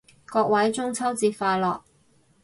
[0.25, 1.83] 各位中秋節快樂